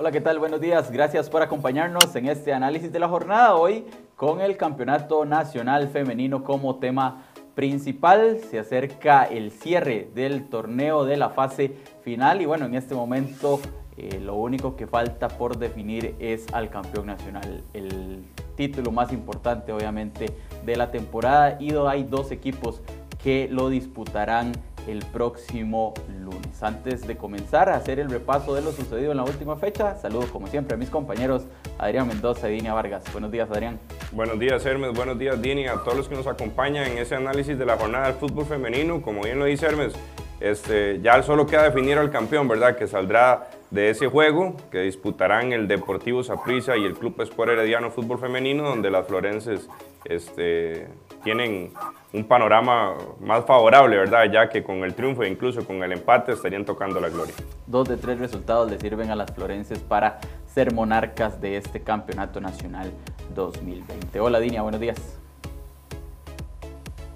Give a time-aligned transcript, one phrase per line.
[0.00, 0.38] Hola, ¿qué tal?
[0.38, 0.92] Buenos días.
[0.92, 3.84] Gracias por acompañarnos en este análisis de la jornada hoy
[4.14, 7.24] con el Campeonato Nacional Femenino como tema
[7.56, 8.38] principal.
[8.48, 13.58] Se acerca el cierre del torneo de la fase final y bueno, en este momento
[13.96, 17.64] eh, lo único que falta por definir es al campeón nacional.
[17.74, 18.22] El
[18.54, 20.26] título más importante obviamente
[20.64, 22.82] de la temporada y hay dos equipos
[23.22, 24.52] que lo disputarán
[24.86, 26.62] el próximo lunes.
[26.62, 30.26] Antes de comenzar a hacer el repaso de lo sucedido en la última fecha, saludo
[30.32, 31.46] como siempre a mis compañeros
[31.78, 33.04] Adrián Mendoza y Dinia Vargas.
[33.12, 33.78] Buenos días, Adrián.
[34.12, 34.92] Buenos días, Hermes.
[34.94, 38.06] Buenos días, Dini, a todos los que nos acompañan en ese análisis de la jornada
[38.06, 39.02] del fútbol femenino.
[39.02, 39.92] Como bien lo dice Hermes,
[40.40, 42.76] este, ya solo queda definir al campeón, ¿verdad?
[42.76, 47.90] Que saldrá de ese juego que disputarán el Deportivo Saprissa y el Club Sport Herediano
[47.90, 49.68] Fútbol Femenino, donde las florenses
[50.04, 50.88] este,
[51.22, 51.72] tienen
[52.12, 54.24] un panorama más favorable, ¿verdad?
[54.32, 57.34] Ya que con el triunfo e incluso con el empate estarían tocando la gloria.
[57.66, 62.40] Dos de tres resultados le sirven a las florenses para ser monarcas de este Campeonato
[62.40, 62.90] Nacional
[63.34, 64.18] 2020.
[64.20, 64.98] Hola Dinia, buenos días.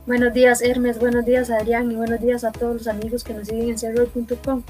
[0.04, 3.46] Buenos días Hermes, buenos días Adrián y buenos días a todos los amigos que nos
[3.46, 4.62] siguen en cerro.com.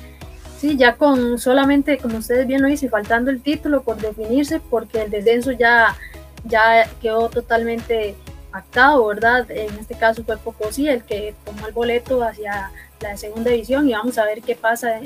[0.63, 5.03] Sí, ya con solamente, como ustedes bien lo dicen, faltando el título por definirse, porque
[5.03, 5.97] el descenso ya,
[6.45, 8.15] ya quedó totalmente
[8.53, 9.51] pactado, ¿verdad?
[9.51, 13.93] En este caso fue Pocosí el que tomó el boleto hacia la segunda división y
[13.95, 15.01] vamos a ver qué pasa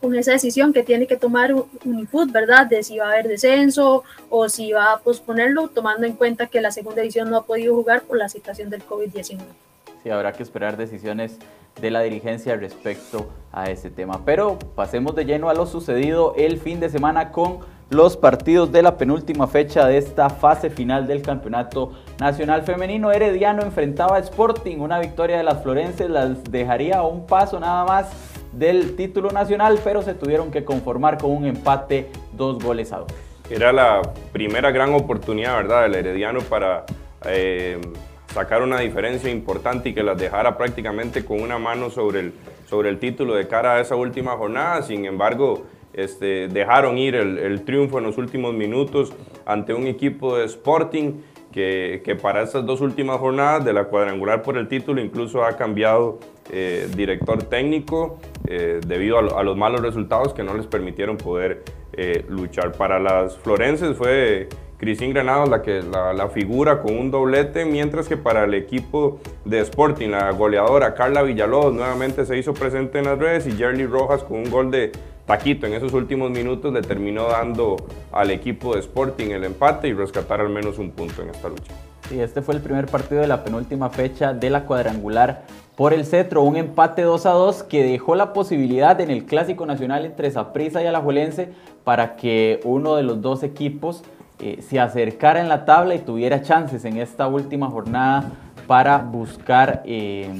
[0.00, 1.52] con esa decisión que tiene que tomar
[1.84, 2.68] Unifood, ¿verdad?
[2.68, 6.60] De si va a haber descenso o si va a posponerlo, tomando en cuenta que
[6.60, 9.40] la segunda división no ha podido jugar por la situación del COVID-19.
[10.04, 11.38] Sí, habrá que esperar decisiones
[11.80, 14.20] de la dirigencia respecto a ese tema.
[14.26, 18.82] Pero pasemos de lleno a lo sucedido el fin de semana con los partidos de
[18.82, 23.12] la penúltima fecha de esta fase final del Campeonato Nacional Femenino.
[23.12, 27.86] Herediano enfrentaba a Sporting, una victoria de las Florenses las dejaría a un paso nada
[27.86, 28.10] más
[28.52, 33.08] del título nacional, pero se tuvieron que conformar con un empate dos goles a dos.
[33.48, 34.02] Era la
[34.34, 36.84] primera gran oportunidad, ¿verdad?, del Herediano para
[37.24, 37.80] eh,
[38.34, 42.32] sacar una diferencia importante y que las dejara prácticamente con una mano sobre el,
[42.66, 44.82] sobre el título de cara a esa última jornada.
[44.82, 49.12] Sin embargo, este, dejaron ir el, triunfo en los últimos minutos
[49.46, 51.20] ante un equipo de Sporting
[51.52, 55.56] que, que, para estas dos últimas jornadas de la cuadrangular por el título incluso ha
[55.56, 56.18] cambiado
[56.50, 61.62] eh, director técnico eh, debido a, los malos resultados que no les permitieron poder
[61.92, 62.72] eh, luchar.
[62.72, 64.48] Para las florenses fue
[64.84, 69.60] Cristín Granados la, que, la, figura con un doblete, mientras que para el equipo de
[69.60, 74.22] Sporting, la goleadora Carla Villalobos nuevamente se hizo presente en las redes y Jerly Rojas
[74.22, 74.92] con un gol de
[75.24, 77.76] Taquito en esos últimos minutos le terminó dando
[78.12, 81.72] al equipo de Sporting el empate y rescatar al menos un punto en esta lucha.
[82.10, 85.44] Sí, este fue el primer partido de la penúltima fecha de la cuadrangular
[85.76, 89.64] por el cetro, un empate 2 a 2 que dejó la posibilidad en el Clásico
[89.64, 91.48] Nacional entre Saprissa y Alajuelense
[91.84, 94.04] para que uno de los dos equipos
[94.46, 98.30] eh, se acercara en la tabla y tuviera chances en esta última jornada
[98.66, 100.30] para buscar eh,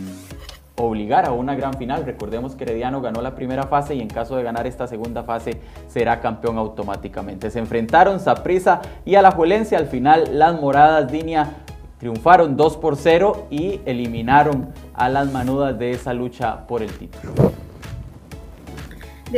[0.76, 2.04] obligar a una gran final.
[2.04, 5.58] Recordemos que Herediano ganó la primera fase y en caso de ganar esta segunda fase
[5.88, 7.50] será campeón automáticamente.
[7.50, 9.74] Se enfrentaron Saprissa y Alajuelense.
[9.74, 11.54] Al final las moradas Dinia
[11.98, 17.32] triunfaron 2 por 0 y eliminaron a las manudas de esa lucha por el título.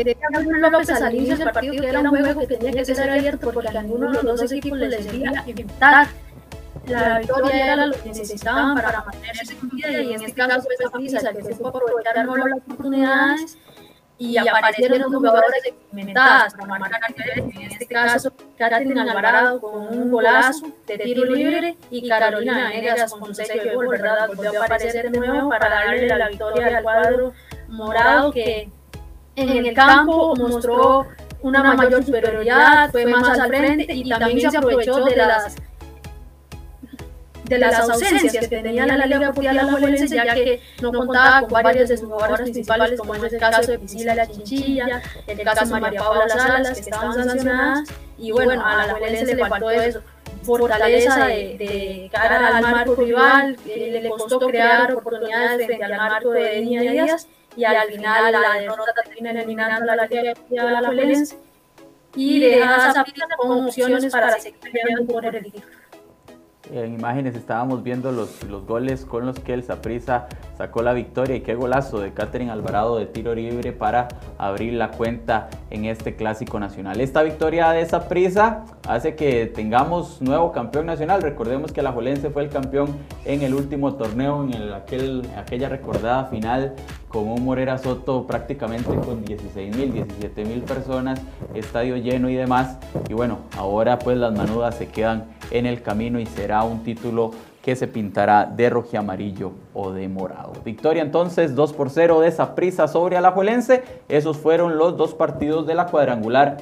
[0.04, 0.16] De
[0.70, 3.68] López al inicio del partido que era un juego que tenía que ser abierto porque
[3.68, 6.08] a ninguno de los dos equipos les debía evitar
[6.86, 10.74] la victoria era lo que necesitaban para mantenerse con vida y en este caso fue
[10.74, 13.58] esa prisa que supo aprovechar las oportunidades
[14.18, 20.98] y aparecieron jugadores experimentadas para marcar En este caso, Katherine Alvarado con un golazo de
[20.98, 24.28] tiro libre y Carolina Venegas con sello de gol, ¿verdad?
[24.28, 27.32] Volvió a aparecer de nuevo para darle la victoria al cuadro
[27.68, 28.71] morado que
[29.36, 31.06] en el campo mostró
[31.42, 35.56] una mayor superioridad, fue más al frente y también se aprovechó de las
[37.44, 41.88] de las ausencias que tenía la Liga Mundial Alajuelense, ya que no contaba con varias
[41.88, 45.80] de sus jugadoras principales, como es el caso de Priscila La Chinchilla, el caso de
[45.80, 47.88] María Paula Salas, que estaban sancionadas,
[48.18, 50.00] y bueno, a la Alajuelense le faltó eso,
[50.42, 56.60] fortaleza de, de cara al marco rival, le costó crear oportunidades frente al marco de
[56.62, 61.38] Niña Díaz, y al final la derrota termina eliminando la Liga Mundial Alajuelense,
[62.14, 65.66] y deja a Zapita con opciones para seguir peleando por el título.
[66.72, 70.26] En imágenes estábamos viendo los, los goles con los que el Saprissa
[70.58, 74.91] sacó la victoria y qué golazo de Catherine Alvarado de tiro libre para abrir la
[74.91, 77.00] cuenta en este clásico nacional.
[77.00, 81.22] Esta victoria de Saprissa hace que tengamos nuevo campeón nacional.
[81.22, 86.24] Recordemos que la Jolense fue el campeón en el último torneo, en aquel, aquella recordada
[86.24, 86.74] final
[87.16, 91.18] con un Morera Soto prácticamente con 16 mil, 17 mil personas,
[91.54, 92.77] estadio lleno y demás.
[93.09, 97.30] Y bueno, ahora pues las manudas se quedan en el camino y será un título
[97.63, 100.53] que se pintará de amarillo o de morado.
[100.63, 103.83] Victoria entonces 2 por 0 de esa prisa sobre Alajuelense.
[104.10, 106.59] Esos fueron los dos partidos de la cuadrangular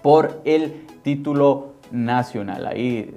[0.00, 2.66] por el título nacional.
[2.66, 3.14] Ahí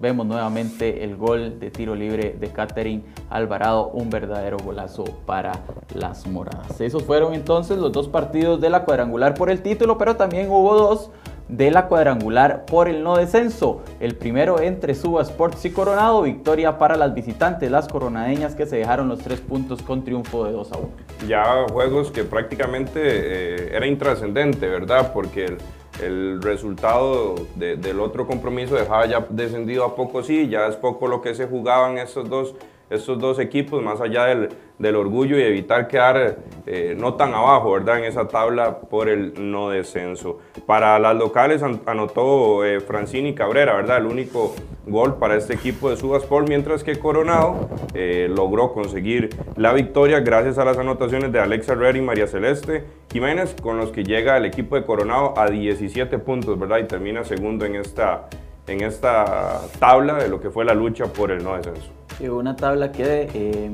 [0.00, 5.52] vemos nuevamente el gol de tiro libre de Catherine Alvarado, un verdadero golazo para
[5.94, 6.80] las moradas.
[6.80, 10.74] Esos fueron entonces los dos partidos de la cuadrangular por el título, pero también hubo
[10.74, 11.10] dos
[11.48, 13.82] de la cuadrangular por el no descenso.
[13.98, 18.76] El primero entre Suba Sports y Coronado, victoria para las visitantes, las coronadeñas que se
[18.76, 20.88] dejaron los tres puntos con triunfo de 2 a 1.
[21.28, 25.12] Ya juegos que prácticamente eh, era intrascendente, ¿verdad?
[25.12, 25.56] Porque
[26.02, 31.20] el resultado del otro compromiso dejaba ya descendido a poco sí, ya es poco lo
[31.20, 32.54] que se jugaban estos dos,
[32.90, 34.48] estos dos equipos, más allá del,
[34.78, 37.98] del orgullo y evitar quedar eh, no tan abajo, ¿verdad?
[37.98, 40.38] En esa tabla por el no descenso.
[40.66, 43.98] Para las locales anotó eh, Francini Cabrera, ¿verdad?
[43.98, 44.54] El único
[44.86, 50.58] gol para este equipo de Subasport, mientras que Coronado eh, logró conseguir la victoria gracias
[50.58, 54.46] a las anotaciones de Alexa Herrera y María Celeste Jiménez, con los que llega el
[54.46, 56.78] equipo de Coronado a 17 puntos, ¿verdad?
[56.78, 58.28] Y termina segundo en esta,
[58.66, 61.90] en esta tabla de lo que fue la lucha por el no descenso.
[62.20, 63.70] Una tabla que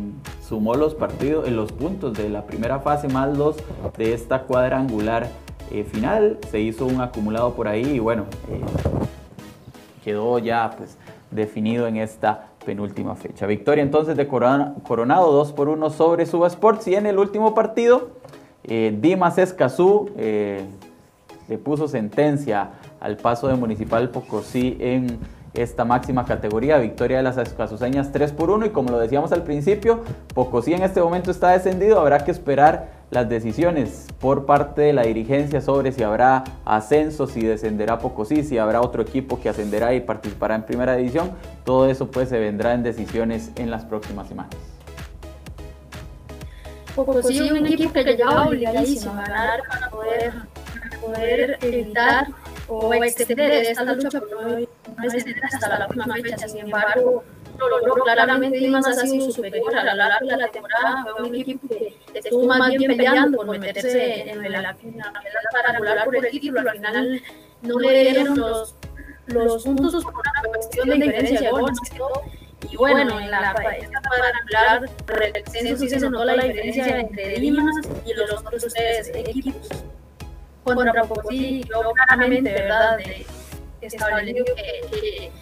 [0.47, 3.57] sumó los partidos, en los puntos de la primera fase más los
[3.97, 5.29] de esta cuadrangular
[5.71, 6.39] eh, final.
[6.51, 8.61] Se hizo un acumulado por ahí y bueno, eh,
[10.05, 10.97] quedó ya pues
[11.31, 13.47] definido en esta penúltima fecha.
[13.47, 18.11] Victoria entonces de Coronado 2 por 1 sobre Suba Sports y en el último partido
[18.65, 25.19] eh, Dimas Escazú le puso sentencia al paso de Municipal Pocosí en
[25.55, 29.43] esta máxima categoría, victoria de las escasuseñas 3 por 1 y como lo decíamos al
[29.43, 30.03] principio,
[30.35, 35.03] Pocosí en este momento está descendido, habrá que esperar las decisiones por parte de la
[35.03, 40.01] dirigencia sobre si habrá ascenso, si descenderá Pocosí, si habrá otro equipo que ascenderá y
[40.01, 41.31] participará en primera división,
[41.65, 44.55] todo eso pues se vendrá en decisiones en las próximas semanas.
[46.95, 50.33] Pocosí es un equipo que ya obligadísimo a ganar para poder,
[50.81, 52.27] para poder evitar
[52.69, 54.67] o extender esta lucha por no
[55.43, 56.49] hasta la última fecha.
[56.49, 57.25] Sin embargo,
[57.59, 61.05] logró claramente más ha sido superior a la larga de la temporada.
[61.17, 65.13] Fue un equipo que estuvo más bien peleando por meterse en la final
[65.53, 66.61] para por el título.
[66.61, 67.23] Al final
[67.63, 68.75] no le dieron los,
[69.27, 71.73] los puntos por una cuestión de diferencia de gol,
[72.71, 77.39] Y bueno, en la esta cuadrangular, por el descenso sí se notó la diferencia entre
[77.39, 79.69] Limas y los otros tres equipos
[80.75, 82.99] contra Pocosí, yo claramente, ¿verdad?
[82.99, 83.27] De,
[83.81, 85.33] que, que,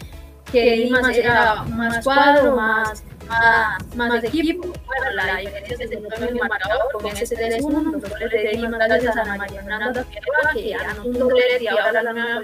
[0.51, 0.87] que
[1.17, 4.67] era más cuadro, más, más, más equipo.
[4.85, 5.91] Bueno, la diferencia es
[6.39, 10.19] marcador con ese 3-1, los goles de gracias a María Fernanda que
[11.03, 12.41] un y ahora la nueva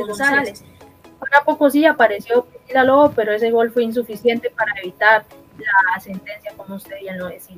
[0.00, 0.64] González.
[1.18, 2.46] Para Pocosí apareció
[2.84, 5.24] Lobo, pero ese gol fue insuficiente para evitar
[5.58, 7.56] la sentencia, como usted bien lo decía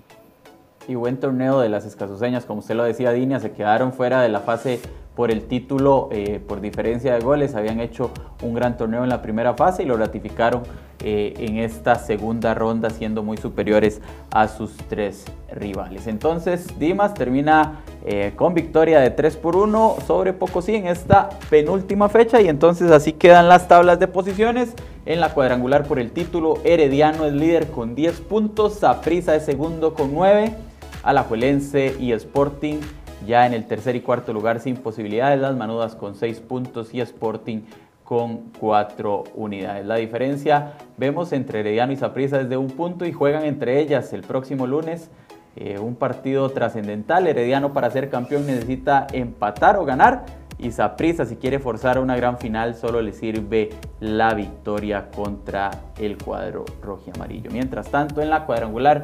[0.91, 2.45] y buen torneo de las escasoseñas.
[2.45, 4.81] Como usted lo decía, Dinia, se quedaron fuera de la fase
[5.15, 7.55] por el título eh, por diferencia de goles.
[7.55, 8.11] Habían hecho
[8.43, 10.63] un gran torneo en la primera fase y lo ratificaron
[11.05, 14.01] eh, en esta segunda ronda, siendo muy superiores
[14.33, 16.09] a sus tres rivales.
[16.09, 22.09] Entonces, Dimas termina eh, con victoria de 3 por 1 sobre Pocosí en esta penúltima
[22.09, 22.41] fecha.
[22.41, 24.75] Y entonces así quedan las tablas de posiciones.
[25.07, 29.95] En la cuadrangular por el título, Herediano es líder con 10 puntos, Saprissa es segundo
[29.95, 30.70] con 9.
[31.03, 32.81] Alajuelense y Sporting
[33.27, 37.01] ya en el tercer y cuarto lugar sin posibilidades, las Manudas con 6 puntos y
[37.01, 37.63] Sporting
[38.05, 39.87] con 4 unidades.
[39.87, 44.13] La diferencia vemos entre Herediano y Saprissa es de un punto y juegan entre ellas
[44.13, 45.11] el próximo lunes
[45.57, 47.27] eh, un partido trascendental.
[47.27, 50.25] Herediano para ser campeón necesita empatar o ganar
[50.59, 56.19] y Saprissa si quiere forzar una gran final solo le sirve la victoria contra el
[56.19, 57.51] cuadro rojo y amarillo.
[57.51, 59.03] Mientras tanto en la cuadrangular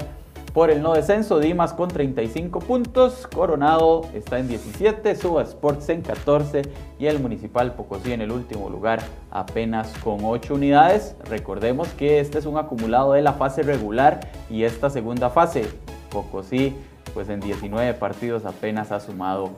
[0.57, 6.01] por el no descenso, Dimas con 35 puntos, Coronado está en 17, Suba Sports en
[6.01, 6.63] 14
[6.99, 11.15] y el Municipal Pocosí en el último lugar apenas con 8 unidades.
[11.29, 15.69] Recordemos que este es un acumulado de la fase regular y esta segunda fase.
[16.09, 16.75] Pocosí
[17.13, 19.51] pues en 19 partidos apenas ha sumado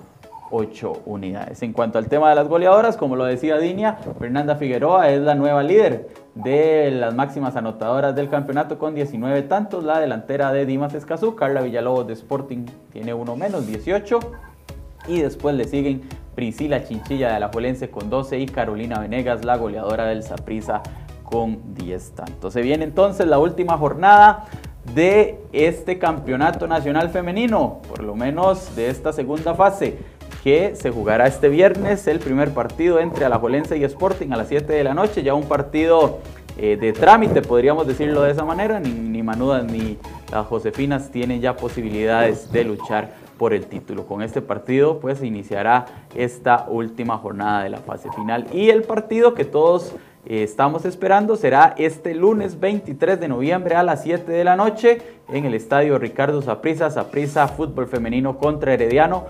[0.51, 1.63] 8 unidades.
[1.63, 5.37] En cuanto al tema de las goleadoras, como lo decía Dinia, Fernanda Figueroa es la
[5.37, 6.09] nueva líder
[6.45, 9.83] de las máximas anotadoras del campeonato con 19 tantos.
[9.83, 14.21] La delantera de Dimas Escazú, Carla Villalobos de Sporting tiene uno menos, 18.
[15.09, 16.03] Y después le siguen
[16.35, 20.83] Priscila Chinchilla de Alajuelense con 12 y Carolina Venegas, la goleadora del Saprisa
[21.25, 22.53] con 10 tantos.
[22.53, 24.47] Se viene entonces la última jornada
[24.95, 29.99] de este campeonato nacional femenino, por lo menos de esta segunda fase,
[30.49, 34.73] que se jugará este viernes, el primer partido entre Alajuelense y Sporting a las 7
[34.73, 36.21] de la noche, ya un partido
[36.57, 39.99] eh, de trámite, podríamos decirlo de esa manera, ni, ni Manudas ni
[40.33, 44.07] las Josefinas tienen ya posibilidades de luchar por el título.
[44.07, 49.35] Con este partido pues iniciará esta última jornada de la fase final y el partido
[49.35, 54.45] que todos eh, estamos esperando será este lunes 23 de noviembre a las 7 de
[54.45, 59.27] la noche en el estadio Ricardo Saprissa, Saprissa Fútbol Femenino contra Herediano.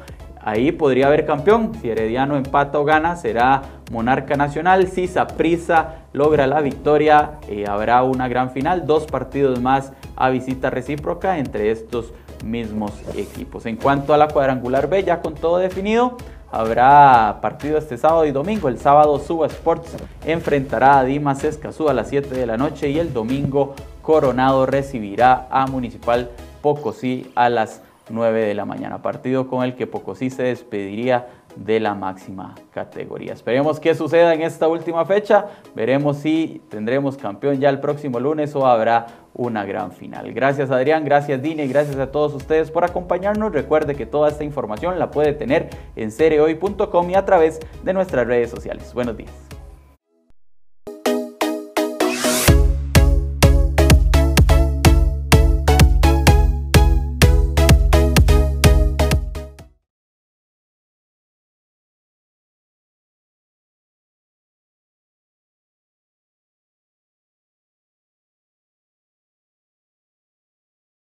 [0.49, 1.73] Ahí podría haber campeón.
[1.79, 3.61] Si Herediano empata o gana, será
[3.93, 4.89] Monarca Nacional.
[4.89, 8.87] Si Saprissa logra la victoria, eh, habrá una gran final.
[8.87, 12.15] Dos partidos más a visita recíproca entre estos
[12.47, 13.67] mismos equipos.
[13.67, 16.17] En cuanto a la cuadrangular B, ya con todo definido,
[16.51, 18.71] Habrá partido este sábado y domingo.
[18.71, 22.99] El sábado Suba Sports enfrentará a Dimas Escazú a las 7 de la noche y
[22.99, 26.31] el domingo Coronado recibirá a Municipal
[26.63, 29.03] Pocosí a las 9 de la mañana.
[29.03, 33.33] Partido con el que Pocosí se despediría de la máxima categoría.
[33.33, 35.47] Esperemos qué suceda en esta última fecha.
[35.75, 40.33] Veremos si tendremos campeón ya el próximo lunes o habrá una gran final.
[40.33, 43.53] Gracias Adrián, gracias Dini y gracias a todos ustedes por acompañarnos.
[43.53, 48.27] Recuerde que toda esta información la puede tener en cereoy.com y a través de nuestras
[48.27, 48.93] redes sociales.
[48.95, 49.48] Buenos días.